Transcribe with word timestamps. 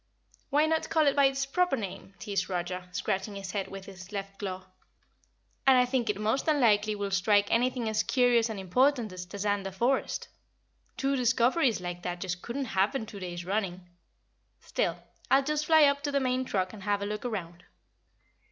"Why 0.49 0.65
not 0.65 0.89
call 0.89 1.05
it 1.05 1.15
by 1.15 1.25
its 1.25 1.45
proper 1.45 1.77
name?" 1.77 2.15
teased 2.17 2.49
Roger, 2.49 2.89
scratching 2.91 3.35
his 3.35 3.51
head 3.51 3.67
with 3.67 3.85
his 3.85 4.11
left 4.11 4.39
claw. 4.39 4.65
"And 5.67 5.77
I 5.77 5.85
think 5.85 6.09
it 6.09 6.19
most 6.19 6.47
unlikely 6.47 6.95
we'll 6.95 7.11
strike 7.11 7.51
anything 7.51 7.87
as 7.87 8.01
curious 8.01 8.49
and 8.49 8.59
important 8.59 9.13
as 9.13 9.27
Tazander 9.27 9.71
Forest. 9.71 10.27
Two 10.97 11.15
discoveries 11.15 11.81
like 11.81 12.01
that 12.01 12.19
just 12.19 12.41
couldn't 12.41 12.65
happen 12.73 13.05
two 13.05 13.19
days 13.19 13.45
running. 13.45 13.89
Still, 14.59 14.97
I'll 15.29 15.43
just 15.43 15.67
fly 15.67 15.83
up 15.83 16.01
to 16.01 16.11
the 16.11 16.19
main 16.19 16.45
truck 16.45 16.73
and 16.73 16.81
have 16.81 17.03
a 17.03 17.05
look 17.05 17.23
around." 17.23 17.65